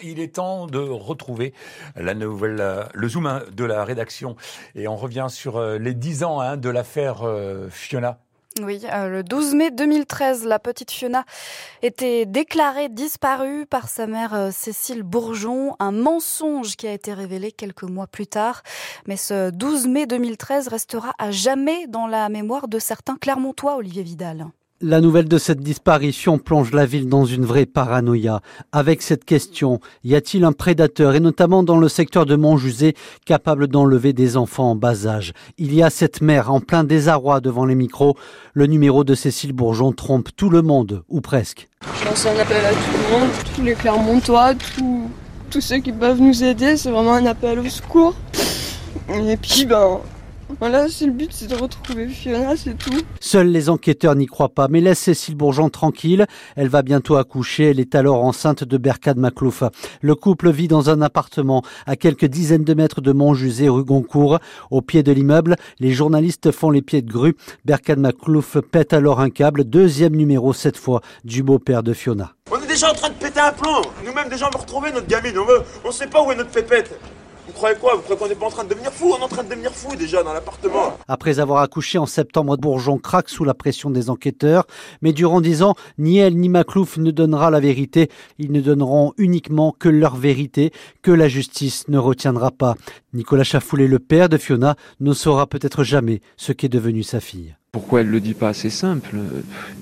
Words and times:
Il 0.00 0.20
est 0.20 0.36
temps 0.36 0.68
de 0.68 0.78
retrouver 0.78 1.52
la 1.96 2.14
nouvelle, 2.14 2.60
euh, 2.60 2.84
le 2.94 3.08
zoom 3.08 3.42
de 3.50 3.64
la 3.64 3.84
rédaction. 3.84 4.36
Et 4.76 4.86
on 4.86 4.94
revient 4.94 5.26
sur 5.28 5.56
euh, 5.56 5.76
les 5.76 5.92
dix 5.92 6.22
ans 6.22 6.38
hein, 6.38 6.56
de 6.56 6.68
l'affaire 6.68 7.24
euh, 7.24 7.68
Fiona. 7.68 8.20
Oui, 8.62 8.80
le 8.92 9.22
12 9.22 9.54
mai 9.56 9.70
2013, 9.72 10.44
la 10.44 10.60
petite 10.60 10.92
Fiona 10.92 11.24
était 11.82 12.26
déclarée 12.26 12.88
disparue 12.88 13.66
par 13.66 13.88
sa 13.88 14.06
mère 14.06 14.50
Cécile 14.52 15.02
Bourgeon, 15.02 15.74
un 15.80 15.92
mensonge 15.92 16.76
qui 16.76 16.86
a 16.86 16.92
été 16.92 17.12
révélé 17.12 17.50
quelques 17.50 17.84
mois 17.84 18.06
plus 18.06 18.28
tard. 18.28 18.62
Mais 19.06 19.16
ce 19.16 19.50
12 19.50 19.88
mai 19.88 20.06
2013 20.06 20.68
restera 20.68 21.12
à 21.18 21.32
jamais 21.32 21.88
dans 21.88 22.06
la 22.06 22.28
mémoire 22.28 22.68
de 22.68 22.78
certains 22.78 23.16
Clermontois, 23.16 23.76
Olivier 23.76 24.04
Vidal. 24.04 24.48
La 24.80 25.00
nouvelle 25.00 25.26
de 25.26 25.38
cette 25.38 25.58
disparition 25.58 26.38
plonge 26.38 26.70
la 26.70 26.86
ville 26.86 27.08
dans 27.08 27.24
une 27.24 27.44
vraie 27.44 27.66
paranoïa. 27.66 28.42
Avec 28.70 29.02
cette 29.02 29.24
question, 29.24 29.80
y 30.04 30.14
a-t-il 30.14 30.44
un 30.44 30.52
prédateur, 30.52 31.16
et 31.16 31.20
notamment 31.20 31.64
dans 31.64 31.78
le 31.78 31.88
secteur 31.88 32.26
de 32.26 32.36
Montjusé, 32.36 32.94
capable 33.26 33.66
d'enlever 33.66 34.12
des 34.12 34.36
enfants 34.36 34.70
en 34.70 34.76
bas 34.76 35.08
âge? 35.08 35.32
Il 35.56 35.74
y 35.74 35.82
a 35.82 35.90
cette 35.90 36.20
mère 36.20 36.52
en 36.52 36.60
plein 36.60 36.84
désarroi 36.84 37.40
devant 37.40 37.64
les 37.64 37.74
micros. 37.74 38.14
Le 38.54 38.66
numéro 38.66 39.02
de 39.02 39.16
Cécile 39.16 39.52
Bourgeon 39.52 39.90
trompe 39.90 40.28
tout 40.36 40.48
le 40.48 40.62
monde, 40.62 41.02
ou 41.08 41.20
presque. 41.20 41.68
Je 42.00 42.04
lance 42.04 42.24
un 42.26 42.38
appel 42.38 42.64
à 42.64 42.70
tout 42.70 42.92
le 42.92 43.18
monde, 43.18 43.30
tous 43.56 43.62
les 43.62 43.74
Clermontois, 43.74 44.54
tous, 44.54 45.10
tous 45.50 45.60
ceux 45.60 45.78
qui 45.78 45.90
peuvent 45.90 46.20
nous 46.20 46.44
aider. 46.44 46.76
C'est 46.76 46.92
vraiment 46.92 47.14
un 47.14 47.26
appel 47.26 47.58
au 47.58 47.68
secours. 47.68 48.14
Et 49.12 49.36
puis, 49.38 49.66
ben, 49.66 49.98
voilà, 50.60 50.88
c'est 50.88 51.06
le 51.06 51.12
but, 51.12 51.30
c'est 51.30 51.46
de 51.46 51.54
retrouver 51.54 52.08
Fiona, 52.08 52.56
c'est 52.56 52.76
tout. 52.76 53.02
Seuls 53.20 53.48
les 53.48 53.68
enquêteurs 53.68 54.14
n'y 54.14 54.26
croient 54.26 54.48
pas, 54.48 54.66
mais 54.68 54.80
laisse 54.80 54.98
Cécile 54.98 55.36
Bourgeon 55.36 55.68
tranquille. 55.68 56.26
Elle 56.56 56.68
va 56.68 56.82
bientôt 56.82 57.16
accoucher. 57.16 57.70
Elle 57.70 57.80
est 57.80 57.94
alors 57.94 58.24
enceinte 58.24 58.64
de 58.64 58.78
Berkane 58.78 59.20
Maclouf. 59.20 59.62
Le 60.00 60.14
couple 60.14 60.50
vit 60.50 60.66
dans 60.66 60.90
un 60.90 61.02
appartement 61.02 61.62
à 61.86 61.96
quelques 61.96 62.24
dizaines 62.24 62.64
de 62.64 62.74
mètres 62.74 63.00
de 63.00 63.12
Montjusé, 63.12 63.68
rue 63.68 63.84
Goncourt. 63.84 64.38
Au 64.70 64.80
pied 64.80 65.02
de 65.02 65.12
l'immeuble, 65.12 65.56
les 65.80 65.92
journalistes 65.92 66.50
font 66.50 66.70
les 66.70 66.82
pieds 66.82 67.02
de 67.02 67.12
grue. 67.12 67.36
Berkane 67.64 68.00
Maclouf 68.00 68.58
pète 68.60 68.92
alors 68.94 69.20
un 69.20 69.30
câble. 69.30 69.64
Deuxième 69.64 70.16
numéro, 70.16 70.52
cette 70.52 70.78
fois, 70.78 71.02
du 71.24 71.42
beau-père 71.42 71.82
de 71.82 71.92
Fiona. 71.92 72.32
On 72.50 72.60
est 72.60 72.66
déjà 72.66 72.90
en 72.90 72.94
train 72.94 73.10
de 73.10 73.14
péter 73.14 73.40
un 73.40 73.52
plomb. 73.52 73.82
Nous-mêmes, 74.04 74.28
déjà, 74.28 74.46
on 74.46 74.56
veut 74.56 74.62
retrouver 74.62 74.92
notre 74.92 75.06
gamine. 75.06 75.38
On 75.38 75.44
veut, 75.44 75.60
on 75.84 75.92
sait 75.92 76.06
pas 76.06 76.22
où 76.22 76.32
est 76.32 76.36
notre 76.36 76.50
pépette. 76.50 76.98
Vous 77.48 77.54
croyez 77.54 77.76
quoi? 77.78 77.94
Vous 77.96 78.02
croyez 78.02 78.18
qu'on 78.18 78.28
n'est 78.28 78.34
pas 78.34 78.46
en 78.46 78.50
train 78.50 78.64
de 78.64 78.68
devenir 78.68 78.92
fou? 78.92 79.14
On 79.16 79.20
est 79.20 79.24
en 79.24 79.28
train 79.28 79.42
de 79.42 79.48
devenir 79.48 79.72
fou 79.72 79.96
déjà 79.96 80.22
dans 80.22 80.34
l'appartement. 80.34 80.98
Après 81.08 81.40
avoir 81.40 81.62
accouché 81.62 81.96
en 81.96 82.04
septembre, 82.04 82.58
Bourgeon 82.58 82.98
craque 82.98 83.30
sous 83.30 83.42
la 83.42 83.54
pression 83.54 83.88
des 83.88 84.10
enquêteurs. 84.10 84.66
Mais 85.00 85.14
durant 85.14 85.40
dix 85.40 85.62
ans, 85.62 85.74
ni 85.96 86.18
elle 86.18 86.36
ni 86.36 86.50
Maclouf 86.50 86.98
ne 86.98 87.10
donnera 87.10 87.50
la 87.50 87.58
vérité. 87.58 88.10
Ils 88.38 88.52
ne 88.52 88.60
donneront 88.60 89.14
uniquement 89.16 89.74
que 89.76 89.88
leur 89.88 90.16
vérité, 90.16 90.72
que 91.00 91.10
la 91.10 91.28
justice 91.28 91.88
ne 91.88 91.96
retiendra 91.96 92.50
pas. 92.50 92.74
Nicolas 93.14 93.44
Chafoulé, 93.44 93.88
le 93.88 93.98
père 93.98 94.28
de 94.28 94.36
Fiona, 94.36 94.76
ne 95.00 95.14
saura 95.14 95.46
peut-être 95.46 95.84
jamais 95.84 96.20
ce 96.36 96.52
qu'est 96.52 96.68
devenu 96.68 97.02
sa 97.02 97.18
fille. 97.18 97.56
Pourquoi 97.72 98.00
elle 98.00 98.08
le 98.08 98.20
dit 98.20 98.34
pas 98.34 98.54
C'est 98.54 98.70
simple? 98.70 99.16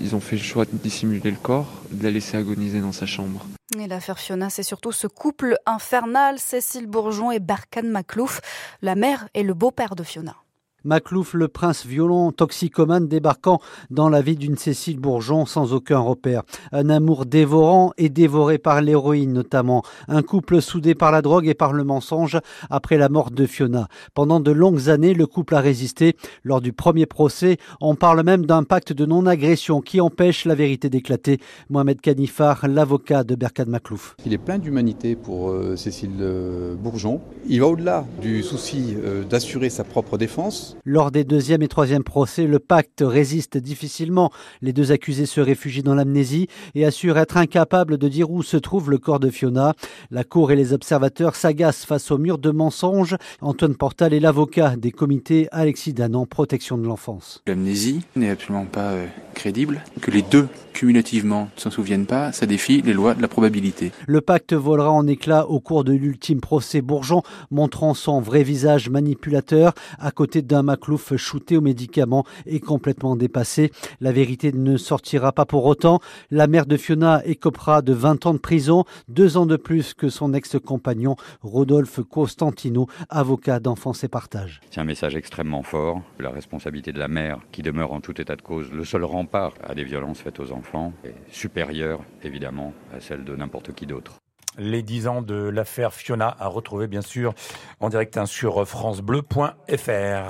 Ils 0.00 0.14
ont 0.14 0.20
fait 0.20 0.36
le 0.36 0.42
choix 0.42 0.64
de 0.64 0.70
dissimuler 0.72 1.30
le 1.30 1.36
corps, 1.36 1.82
de 1.90 2.04
la 2.04 2.10
laisser 2.10 2.36
agoniser 2.36 2.80
dans 2.80 2.92
sa 2.92 3.06
chambre. 3.06 3.46
Et 3.78 3.86
l'affaire 3.86 4.18
Fiona, 4.18 4.50
c'est 4.50 4.62
surtout 4.62 4.92
ce 4.92 5.06
couple 5.06 5.56
infernal, 5.66 6.38
Cécile 6.38 6.86
Bourgeon 6.86 7.32
et 7.32 7.40
Barkhane 7.40 7.88
Maclouf, 7.88 8.40
la 8.82 8.94
mère 8.94 9.28
et 9.34 9.42
le 9.42 9.54
beau-père 9.54 9.96
de 9.96 10.02
Fiona. 10.02 10.36
Maclouf, 10.84 11.34
le 11.34 11.48
prince 11.48 11.86
violent, 11.86 12.32
toxicomane, 12.32 13.08
débarquant 13.08 13.60
dans 13.90 14.08
la 14.08 14.20
vie 14.20 14.36
d'une 14.36 14.56
Cécile 14.56 14.98
Bourgeon 14.98 15.46
sans 15.46 15.72
aucun 15.72 15.98
repère. 15.98 16.42
Un 16.72 16.90
amour 16.90 17.26
dévorant 17.26 17.92
et 17.98 18.08
dévoré 18.08 18.58
par 18.58 18.82
l'héroïne 18.82 19.32
notamment. 19.32 19.82
Un 20.08 20.22
couple 20.22 20.60
soudé 20.60 20.94
par 20.94 21.12
la 21.12 21.22
drogue 21.22 21.46
et 21.46 21.54
par 21.54 21.72
le 21.72 21.84
mensonge 21.84 22.38
après 22.70 22.96
la 22.96 23.08
mort 23.08 23.30
de 23.30 23.46
Fiona. 23.46 23.88
Pendant 24.14 24.40
de 24.40 24.50
longues 24.50 24.88
années, 24.88 25.14
le 25.14 25.26
couple 25.26 25.54
a 25.54 25.60
résisté. 25.60 26.16
Lors 26.44 26.60
du 26.60 26.72
premier 26.72 27.06
procès, 27.06 27.58
on 27.80 27.94
parle 27.94 28.22
même 28.22 28.46
d'un 28.46 28.64
pacte 28.64 28.92
de 28.92 29.06
non-agression 29.06 29.80
qui 29.80 30.00
empêche 30.00 30.44
la 30.44 30.54
vérité 30.54 30.90
d'éclater. 30.90 31.38
Mohamed 31.70 32.00
Kanifar, 32.00 32.66
l'avocat 32.68 33.24
de 33.24 33.34
Berkane 33.34 33.68
Maclouf. 33.68 34.16
Il 34.26 34.32
est 34.32 34.38
plein 34.38 34.58
d'humanité 34.58 35.16
pour 35.16 35.50
euh, 35.50 35.76
Cécile 35.76 36.10
euh, 36.20 36.74
Bourgeon. 36.74 37.20
Il 37.46 37.60
va 37.60 37.68
au-delà 37.68 38.04
du 38.20 38.42
souci 38.42 38.94
euh, 38.96 39.24
d'assurer 39.24 39.70
sa 39.70 39.84
propre 39.84 40.18
défense 40.18 40.71
lors 40.84 41.10
des 41.10 41.24
deuxième 41.24 41.62
et 41.62 41.68
troisième 41.68 42.04
procès, 42.04 42.46
le 42.46 42.58
pacte 42.58 43.02
résiste 43.06 43.56
difficilement. 43.56 44.30
Les 44.60 44.72
deux 44.72 44.92
accusés 44.92 45.26
se 45.26 45.40
réfugient 45.40 45.82
dans 45.82 45.94
l'amnésie 45.94 46.48
et 46.74 46.84
assurent 46.84 47.18
être 47.18 47.36
incapables 47.36 47.98
de 47.98 48.08
dire 48.08 48.30
où 48.30 48.42
se 48.42 48.56
trouve 48.56 48.90
le 48.90 48.98
corps 48.98 49.20
de 49.20 49.30
Fiona. 49.30 49.74
La 50.10 50.24
Cour 50.24 50.52
et 50.52 50.56
les 50.56 50.72
observateurs 50.72 51.36
s'agacent 51.36 51.84
face 51.84 52.10
au 52.10 52.18
mur 52.18 52.38
de 52.38 52.50
mensonges. 52.50 53.16
Antoine 53.40 53.74
Portal 53.74 54.12
est 54.12 54.20
l'avocat 54.20 54.76
des 54.76 54.90
comités 54.90 55.48
Alexis 55.52 55.92
Danan, 55.92 56.26
protection 56.26 56.78
de 56.78 56.86
l'enfance. 56.86 57.42
L'amnésie 57.46 58.00
n'est 58.16 58.30
absolument 58.30 58.66
pas 58.66 58.92
euh, 58.92 59.06
crédible. 59.32 59.82
Que 60.00 60.10
les 60.10 60.22
deux 60.22 60.48
cumulativement 60.72 61.48
ne 61.54 61.60
s'en 61.60 61.70
souviennent 61.70 62.06
pas, 62.06 62.32
ça 62.32 62.46
défie 62.46 62.82
les 62.82 62.92
lois 62.92 63.14
de 63.14 63.22
la 63.22 63.28
probabilité. 63.28 63.92
Le 64.06 64.20
pacte 64.20 64.52
volera 64.54 64.90
en 64.90 65.06
éclats 65.06 65.46
au 65.48 65.60
cours 65.60 65.84
de 65.84 65.92
l'ultime 65.92 66.40
procès 66.40 66.80
Bourgeon, 66.80 67.22
montrant 67.50 67.94
son 67.94 68.20
vrai 68.20 68.42
visage 68.42 68.88
manipulateur 68.90 69.74
à 69.98 70.10
côté 70.10 70.42
d'un 70.42 70.62
Maclouf 70.62 71.14
shooté 71.16 71.56
aux 71.56 71.60
médicaments 71.60 72.24
et 72.46 72.60
complètement 72.60 73.16
dépassé. 73.16 73.70
La 74.00 74.12
vérité 74.12 74.52
ne 74.52 74.76
sortira 74.76 75.32
pas 75.32 75.44
pour 75.44 75.66
autant. 75.66 76.00
La 76.30 76.46
mère 76.46 76.66
de 76.66 76.76
Fiona 76.76 77.22
écopera 77.26 77.82
de 77.82 77.92
20 77.92 78.26
ans 78.26 78.34
de 78.34 78.38
prison, 78.38 78.84
deux 79.08 79.36
ans 79.36 79.46
de 79.46 79.56
plus 79.56 79.94
que 79.94 80.08
son 80.08 80.34
ex-compagnon 80.34 81.16
Rodolphe 81.42 82.00
Costantino, 82.02 82.86
avocat 83.08 83.60
d'enfance 83.60 84.04
et 84.04 84.08
partage. 84.08 84.60
C'est 84.70 84.80
un 84.80 84.84
message 84.84 85.16
extrêmement 85.16 85.62
fort. 85.62 86.02
La 86.18 86.30
responsabilité 86.30 86.92
de 86.92 86.98
la 86.98 87.08
mère, 87.08 87.38
qui 87.52 87.62
demeure 87.62 87.92
en 87.92 88.00
tout 88.00 88.20
état 88.20 88.36
de 88.36 88.42
cause 88.42 88.72
le 88.72 88.84
seul 88.84 89.04
rempart 89.22 89.54
à 89.62 89.74
des 89.74 89.84
violences 89.84 90.20
faites 90.20 90.40
aux 90.40 90.50
enfants, 90.50 90.92
est 91.04 91.14
supérieure 91.32 92.00
évidemment 92.24 92.72
à 92.92 93.00
celle 93.00 93.24
de 93.24 93.36
n'importe 93.36 93.72
qui 93.72 93.86
d'autre. 93.86 94.14
Les 94.58 94.82
10 94.82 95.06
ans 95.06 95.22
de 95.22 95.48
l'affaire 95.48 95.94
Fiona 95.94 96.36
à 96.38 96.46
retrouver 96.46 96.88
bien 96.88 97.00
sûr 97.00 97.32
en 97.80 97.88
direct 97.88 98.18
sur 98.26 98.66
francebleu.fr. 98.68 100.20